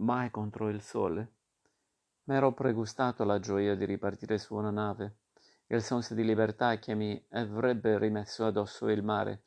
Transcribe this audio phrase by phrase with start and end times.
[0.00, 1.34] mai contro il sole.
[2.24, 5.16] M'ero pregustato la gioia di ripartire su una nave,
[5.68, 9.42] il senso di libertà che mi avrebbe rimesso addosso il mare,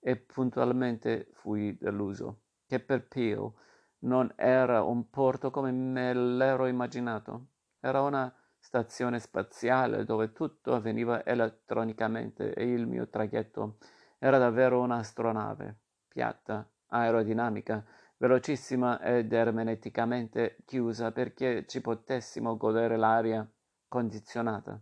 [0.00, 3.52] e puntualmente fui deluso, che per Peel
[4.00, 7.48] non era un porto come me l'ero immaginato.
[7.80, 13.78] Era una stazione spaziale dove tutto avveniva elettronicamente e il mio traghetto
[14.18, 15.78] era davvero un'astronave,
[16.08, 17.84] piatta, aerodinamica,
[18.18, 23.48] velocissima ed ermeticamente chiusa perché ci potessimo godere l'aria
[23.88, 24.80] condizionata.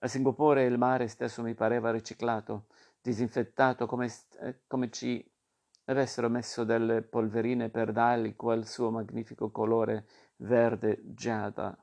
[0.00, 2.66] A Singapore il mare stesso mi pareva riciclato,
[3.00, 5.24] disinfettato come, eh, come ci
[5.84, 10.06] avessero messo delle polverine per dargli quel suo magnifico colore
[10.36, 11.76] verde giada.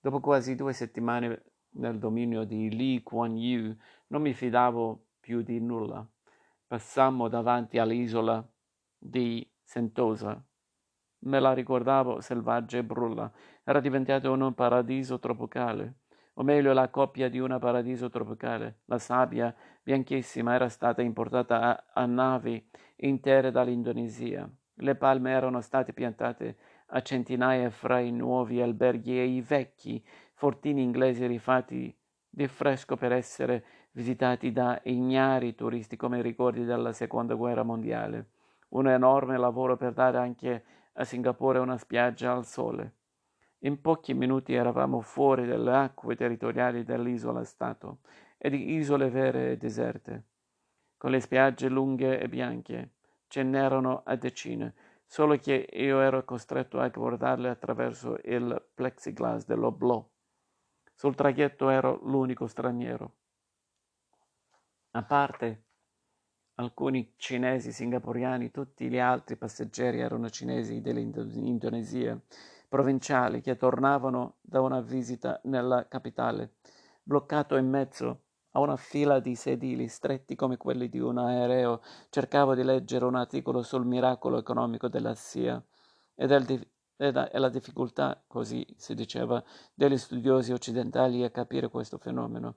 [0.00, 3.74] Dopo quasi due settimane nel dominio di Lee Kuan Yew
[4.08, 6.06] non mi fidavo più di nulla.
[6.66, 8.46] Passammo davanti all'isola
[8.96, 10.38] di Sentosa.
[11.20, 13.32] Me la ricordavo selvaggia e brulla.
[13.64, 16.00] Era diventato un paradiso tropicale
[16.34, 18.80] o meglio la coppia di un paradiso tropicale.
[18.84, 22.62] La sabbia bianchissima era stata importata a, a navi
[22.96, 24.46] intere dall'Indonesia.
[24.74, 30.82] Le palme erano state piantate a centinaia fra i nuovi alberghi e i vecchi fortini
[30.82, 31.98] inglesi rifatti
[32.28, 38.31] di fresco per essere visitati da ignari turisti come ricordi della seconda guerra mondiale.
[38.72, 42.96] Un enorme lavoro per dare anche a Singapore una spiaggia al sole.
[43.64, 47.98] In pochi minuti eravamo fuori dalle acque territoriali dell'isola Stato
[48.38, 50.24] e di isole vere e deserte,
[50.96, 52.94] con le spiagge lunghe e bianche.
[53.28, 60.02] Ce n'erano a decine, solo che io ero costretto a guardarle attraverso il plexiglass dell'oblò.
[60.94, 63.12] Sul traghetto ero l'unico straniero.
[64.92, 65.64] A parte
[66.56, 72.20] alcuni cinesi singaporiani, tutti gli altri passeggeri erano cinesi dell'Indonesia
[72.68, 76.54] provinciali che tornavano da una visita nella capitale,
[77.02, 81.80] bloccato in mezzo a una fila di sedili stretti come quelli di un aereo,
[82.10, 85.62] cercavo di leggere un articolo sul miracolo economico della SIA
[86.14, 89.42] e, del, e la difficoltà, così si diceva,
[89.74, 92.56] degli studiosi occidentali a capire questo fenomeno.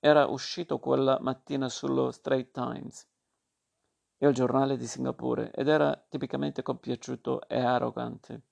[0.00, 3.08] Era uscito quella mattina sullo Strait Times,
[4.18, 8.42] il giornale di Singapore, ed era tipicamente compiaciuto e arrogante.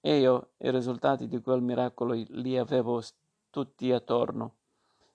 [0.00, 3.02] E io i risultati di quel miracolo li avevo
[3.50, 4.56] tutti attorno.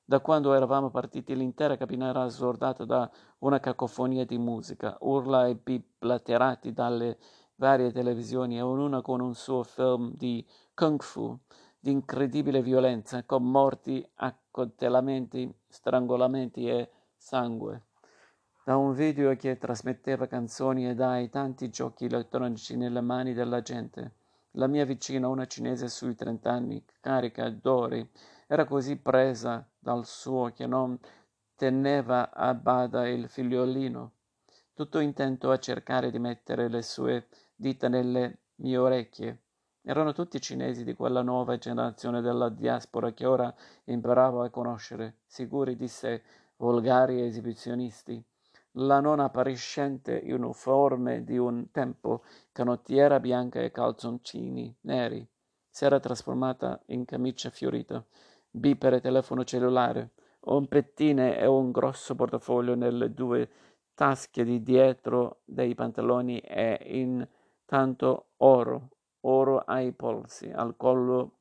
[0.06, 5.56] Da quando eravamo partiti l'intera cabina era assordata da una cacofonia di musica, urla e
[5.56, 7.18] bip laterati dalle
[7.56, 11.38] varie televisioni e ognuna con un suo film di kung fu,
[11.78, 17.88] di incredibile violenza, con morti, accoltellamenti, strangolamenti e sangue.
[18.67, 24.16] Da un video che trasmetteva canzoni e dai tanti giochi elettronici nelle mani della gente.
[24.57, 28.05] La mia vicina, una cinese sui trent'anni, carica d'ori,
[28.45, 31.00] era così presa dal suo che non
[31.55, 34.11] teneva a bada il figliolino,
[34.73, 39.44] tutto intento a cercare di mettere le sue dita nelle mie orecchie.
[39.81, 43.55] Erano tutti cinesi di quella nuova generazione della diaspora che ora
[43.85, 46.22] imparavo a conoscere, sicuri di sé,
[46.57, 48.22] volgari esibizionisti
[48.77, 55.27] la non appariscente uniforme di un tempo, canottiera bianca e calzoncini neri,
[55.69, 58.05] si era trasformata in camicia fiorita,
[58.49, 60.11] bipere telefono cellulare,
[60.41, 63.49] un pettine e un grosso portafoglio nelle due
[63.93, 68.89] tasche di dietro dei pantaloni e intanto oro,
[69.21, 71.39] oro ai polsi, al collo,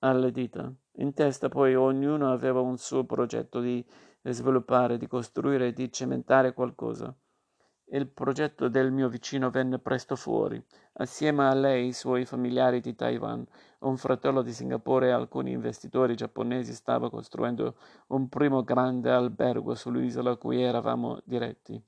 [0.00, 0.70] alle dita.
[0.98, 3.84] In testa poi ognuno aveva un suo progetto di
[4.26, 7.14] di sviluppare, di costruire di cementare qualcosa.
[7.90, 10.60] Il progetto del mio vicino venne presto fuori.
[10.94, 13.46] Assieme a lei i suoi familiari di Taiwan,
[13.80, 17.76] un fratello di Singapore e alcuni investitori giapponesi stava costruendo
[18.08, 21.80] un primo grande albergo sull'isola a cui eravamo diretti.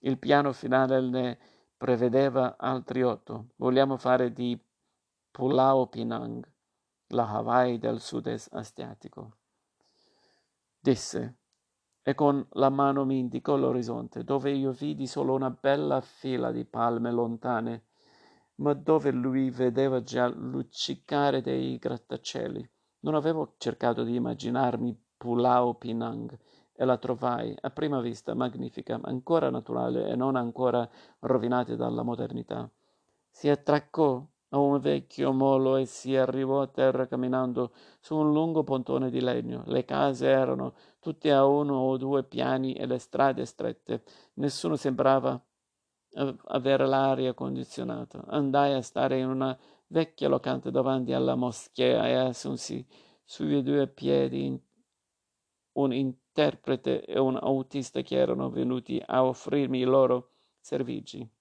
[0.00, 1.38] Il piano finale ne
[1.78, 3.52] prevedeva altri otto.
[3.56, 4.62] Vogliamo fare di
[5.30, 6.46] Pulau Pinang,
[7.08, 9.38] la Hawaii del sud-est asiatico.
[10.78, 11.36] Disse,
[12.08, 16.64] e con la mano mi indicò l'orizzonte, dove io vidi solo una bella fila di
[16.64, 17.86] palme lontane,
[18.58, 22.70] ma dove lui vedeva già luccicare dei grattacieli.
[23.00, 26.38] Non avevo cercato di immaginarmi Pulau Pinang
[26.72, 30.88] e la trovai a prima vista magnifica, ancora naturale e non ancora
[31.18, 32.70] rovinata dalla modernità.
[33.28, 34.24] Si attraccò
[34.56, 39.20] a un vecchio molo e si arrivò a terra camminando su un lungo pontone di
[39.20, 39.62] legno.
[39.66, 44.02] Le case erano tutte a uno o due piani e le strade strette.
[44.34, 45.40] Nessuno sembrava
[46.46, 48.24] avere l'aria condizionata.
[48.28, 49.56] Andai a stare in una
[49.88, 52.84] vecchia locanda davanti alla moschea e assunsi
[53.24, 54.58] sui due piedi
[55.72, 61.35] un interprete e un autista che erano venuti a offrirmi i loro servigi.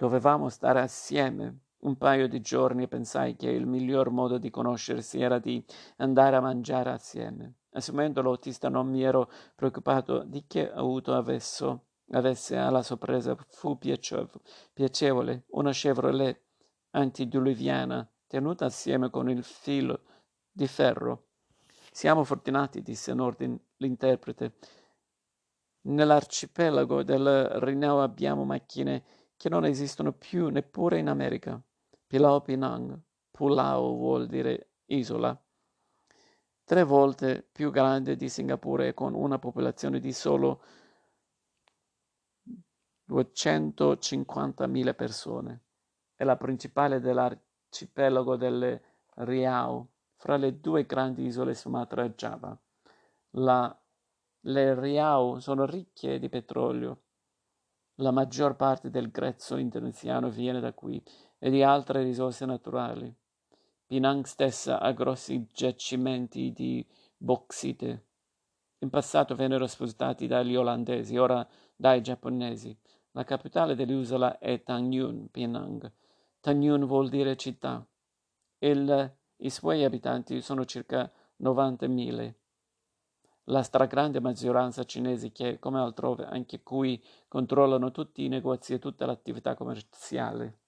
[0.00, 5.38] Dovevamo stare assieme un paio di giorni pensai che il miglior modo di conoscersi era
[5.38, 5.62] di
[5.98, 7.56] andare a mangiare assieme.
[7.72, 11.80] Assumendo l'autista non mi ero preoccupato di che auto avesse,
[12.12, 13.36] avesse alla sorpresa.
[13.48, 16.44] Fu piacevole, una Chevrolet
[16.92, 20.00] antidiluviana tenuta assieme con il filo
[20.50, 21.26] di ferro.
[21.92, 24.54] Siamo fortunati, disse Nordin, l'interprete.
[25.82, 29.04] Nell'arcipelago del Rineo abbiamo macchine
[29.40, 31.58] che non esistono più neppure in America.
[32.06, 33.00] Pilau Pinang.
[33.30, 35.34] Pulau vuol dire isola.
[36.62, 40.62] Tre volte più grande di Singapore e con una popolazione di solo
[43.08, 45.62] 250.000 persone.
[46.14, 48.82] È la principale dell'arcipelago delle
[49.14, 52.54] Riau, fra le due grandi isole Sumatra e Java.
[53.36, 53.74] La,
[54.40, 57.04] le Riau sono ricche di petrolio.
[58.00, 61.02] La maggior parte del grezzo indonesiano viene da qui
[61.38, 63.14] e di altre risorse naturali.
[63.84, 66.86] Penang stessa ha grossi giacimenti di
[67.18, 68.06] bauxite.
[68.78, 72.74] In passato vennero spostati dagli olandesi, ora dai giapponesi.
[73.10, 75.92] La capitale dell'isola è Tangyun, Penang.
[76.40, 77.86] Tangyun vuol dire città.
[78.60, 81.10] Il, I suoi abitanti sono circa
[81.42, 82.32] 90.000.
[83.44, 89.06] La stragrande maggioranza cinesi che, come altrove, anche qui controllano tutti i negozi e tutta
[89.06, 90.58] l'attività commerciale.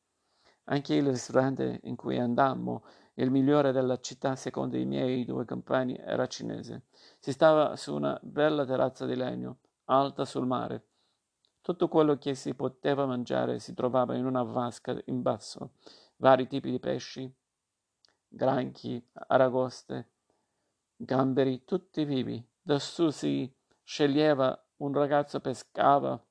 [0.64, 2.84] Anche il ristorante in cui andammo,
[3.14, 6.84] il migliore della città secondo i miei due compagni, era cinese.
[7.18, 10.86] Si stava su una bella terrazza di legno, alta sul mare.
[11.60, 15.74] Tutto quello che si poteva mangiare si trovava in una vasca in basso.
[16.16, 17.32] Vari tipi di pesci,
[18.26, 20.08] granchi, aragoste,
[20.96, 22.50] gamberi, tutti vivi.
[22.64, 26.22] Su si sceglieva un ragazzo pescava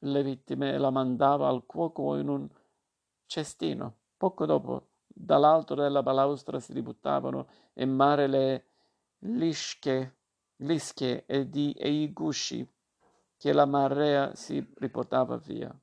[0.00, 2.48] le vittime e la mandava al cuoco in un
[3.26, 3.96] cestino.
[4.16, 8.66] Poco dopo, dall'alto della balaustra si ributtavano in mare le
[9.20, 10.16] lische,
[10.56, 12.68] lischie e, di, e i gusci
[13.36, 15.74] che la marea si riportava via.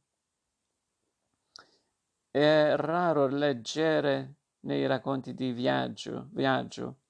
[2.30, 7.03] È raro leggere nei racconti di viaggio, viaggio,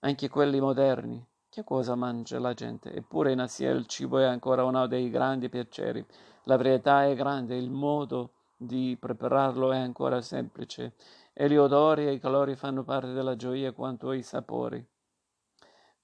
[0.00, 1.24] anche quelli moderni.
[1.48, 2.92] Che cosa mangia la gente?
[2.92, 6.04] Eppure in Asia il cibo è ancora uno dei grandi piaceri.
[6.44, 10.94] La varietà è grande, il modo di prepararlo è ancora semplice
[11.32, 14.86] e gli odori e i colori fanno parte della gioia quanto i sapori.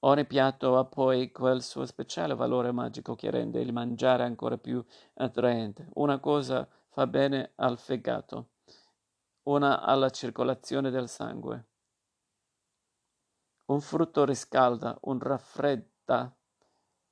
[0.00, 4.84] Ogni piatto ha poi quel suo speciale valore magico che rende il mangiare ancora più
[5.14, 5.88] attraente.
[5.94, 8.48] Una cosa fa bene al fegato,
[9.44, 11.66] una alla circolazione del sangue.
[13.72, 16.30] Un frutto riscalda, un raffredda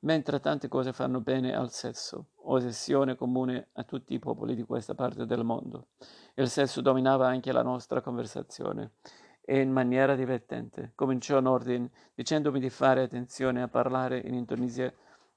[0.00, 4.94] mentre tante cose fanno bene al sesso, ossessione comune a tutti i popoli di questa
[4.94, 5.88] parte del mondo.
[6.34, 8.96] Il sesso dominava anche la nostra conversazione
[9.40, 10.92] e in maniera divertente.
[10.94, 14.92] Cominciò Nordin dicendomi di fare attenzione a parlare in Indonesia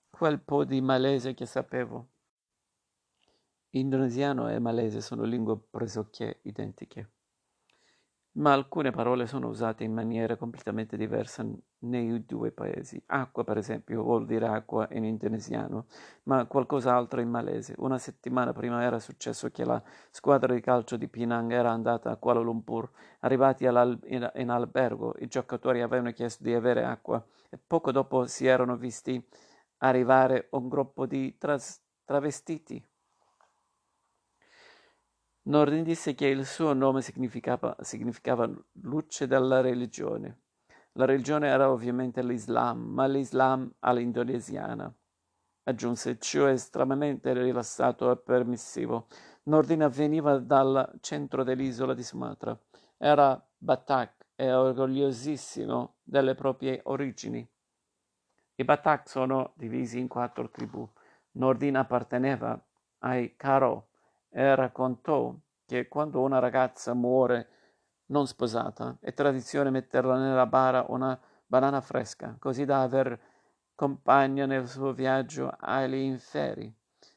[0.10, 2.10] quel po' di malese che sapevo.
[3.70, 7.13] Indonesiano e malese sono lingue pressoché identiche
[8.34, 11.46] ma alcune parole sono usate in maniera completamente diversa
[11.80, 13.02] nei due paesi.
[13.08, 15.86] Acqua, per esempio, vuol dire acqua in indonesiano,
[16.24, 17.76] ma qualcos'altro in malese.
[17.78, 22.18] Una settimana prima era successo che la squadra di calcio di Penang era andata a
[22.18, 22.90] Kuala Lumpur.
[23.20, 28.48] Arrivati in, in albergo, i giocatori avevano chiesto di avere acqua e poco dopo si
[28.48, 29.24] erano visti
[29.78, 32.84] arrivare un gruppo di tras- travestiti
[35.46, 38.50] Nordin disse che il suo nome significava, significava
[38.82, 40.40] luce della religione.
[40.94, 44.94] La religione era ovviamente l'Islam, ma l'Islam all'indonesiana.
[45.64, 49.08] Aggiunse, ciò è estremamente rilassato e permissivo.
[49.44, 52.58] Nordin veniva dal centro dell'isola di Sumatra.
[52.98, 57.46] Era Batak e orgogliosissimo delle proprie origini.
[58.56, 60.88] I Batak sono divisi in quattro tribù.
[61.32, 62.62] Nordin apparteneva
[63.00, 63.90] ai Karo,
[64.34, 65.34] e raccontò
[65.66, 67.50] che quando una ragazza muore
[68.08, 73.20] non sposata è tradizione metterla nella bara una banana fresca, così da aver
[73.76, 76.74] compagna nel suo viaggio agli inferi.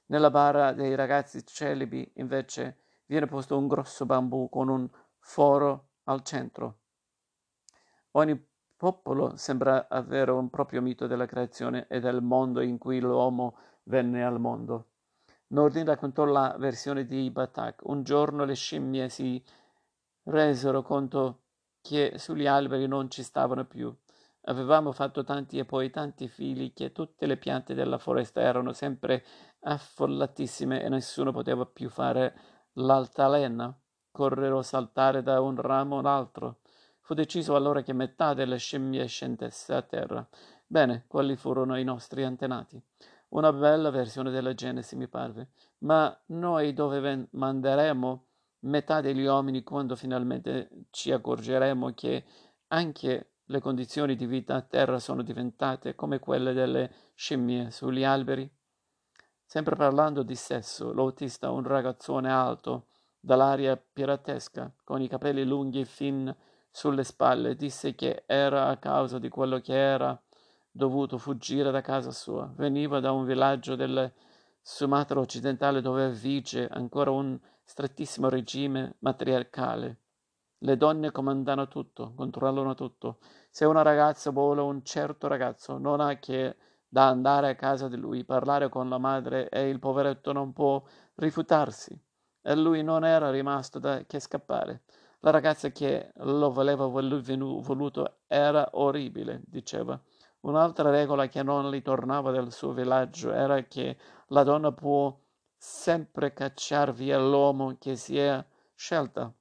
[0.07, 6.23] Nella bara dei ragazzi celibi, invece, viene posto un grosso bambù con un foro al
[6.23, 6.79] centro.
[8.13, 8.41] Ogni
[8.77, 14.23] popolo sembra avere un proprio mito della creazione e del mondo in cui l'uomo venne
[14.25, 14.91] al mondo.
[15.49, 17.83] Nordin raccontò la versione di Batak.
[17.85, 19.41] Un giorno le scimmie si
[20.25, 21.43] resero conto
[21.81, 23.95] che sugli alberi non ci stavano più.
[24.49, 29.25] Avevamo fatto tanti e poi tanti fili che tutte le piante della foresta erano sempre
[29.61, 32.35] affollatissime e nessuno poteva più fare
[32.75, 33.77] l'altalena,
[34.11, 36.59] correre o saltare da un ramo all'altro.
[37.01, 40.27] Fu deciso allora che metà delle scimmie scendesse a terra.
[40.67, 42.83] Bene, quelli furono i nostri antenati.
[43.29, 45.51] Una bella versione della Genesi, mi parve.
[45.79, 48.27] Ma noi dove manderemo
[48.61, 52.25] metà degli uomini quando finalmente ci accorgeremo che
[52.69, 58.51] anche le condizioni di vita a terra sono diventate come quelle delle scimmie sugli alberi?
[59.45, 62.89] Sempre parlando di sesso, l'autista, un ragazzone alto,
[63.21, 66.35] dall'aria piratesca, con i capelli lunghi fin
[66.71, 70.21] sulle spalle, disse che era a causa di quello che era
[70.77, 72.53] dovuto fuggire da casa sua.
[72.55, 74.13] Veniva da un villaggio del
[74.61, 80.01] Sumatra occidentale dove vige ancora un strettissimo regime matriarcale.
[80.59, 83.19] Le donne comandano tutto, controllano tutto.
[83.51, 86.57] Se una ragazza vuole un certo ragazzo, non ha che
[86.87, 90.83] da andare a casa di lui, parlare con la madre e il poveretto non può
[91.15, 91.99] rifiutarsi.
[92.43, 94.83] E lui non era rimasto da che scappare.
[95.21, 99.99] La ragazza che lo voleva voluto era orribile, diceva.
[100.47, 103.97] Un'altra regola che non gli tornava del suo villaggio era che
[104.29, 105.13] la donna può
[105.57, 109.33] sempre cacciar via l'uomo che si è scelta.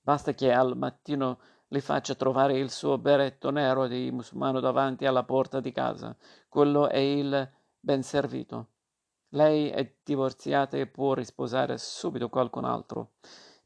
[0.00, 5.24] Basta che al mattino li faccia trovare il suo berretto nero di musulmano davanti alla
[5.24, 6.16] porta di casa.
[6.48, 8.68] Quello è il ben servito.
[9.32, 13.10] Lei è divorziata e può risposare subito qualcun altro.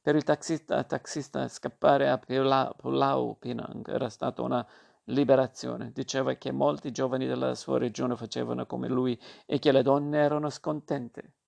[0.01, 4.67] Per il taxista, taxista scappare a Pulau Pinang era stata una
[5.05, 5.93] liberazione.
[5.93, 10.51] Diceva che molti giovani della sua regione facevano come lui e che le donne erano
[10.51, 11.33] scontente.